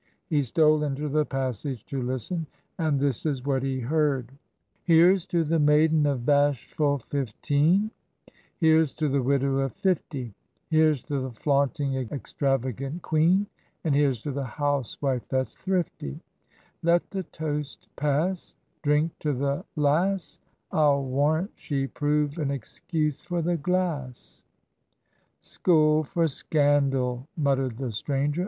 He 0.25 0.41
stole 0.41 0.81
into 0.83 1.07
the 1.09 1.25
passage 1.27 1.85
to 1.85 2.01
listen. 2.01 2.47
And 2.79 2.99
this 2.99 3.23
is 3.23 3.45
what 3.45 3.61
he 3.61 3.79
heard: 3.81 4.31
"Here's 4.83 5.27
to 5.27 5.43
the 5.43 5.59
maiden 5.59 6.07
of 6.07 6.25
bashful 6.25 6.97
fifteen; 6.97 7.91
Here's 8.59 8.93
to 8.95 9.07
the 9.07 9.21
widow 9.21 9.59
of 9.59 9.73
fifty; 9.73 10.33
Here's 10.71 11.03
to 11.03 11.21
the 11.21 11.31
flaunting 11.31 11.93
extravagant 12.11 13.03
queen 13.03 13.45
And 13.83 13.93
here's 13.93 14.23
to 14.23 14.31
the 14.31 14.43
housewife 14.43 15.27
that's 15.29 15.53
thrifty, 15.55 16.19
Let 16.81 17.07
the 17.11 17.21
toast 17.21 17.87
pass; 17.95 18.55
Drink 18.81 19.11
to 19.19 19.33
the 19.33 19.65
lass 19.75 20.39
I'll 20.71 21.03
warrant 21.03 21.51
she 21.53 21.85
prove 21.85 22.39
an 22.39 22.49
excuse 22.49 23.21
for 23.21 23.43
the 23.43 23.55
glass." 23.57 24.43
"School 25.43 26.03
for 26.03 26.27
Scandal," 26.27 27.27
muttered 27.37 27.77
the 27.77 27.91
stranger. 27.91 28.39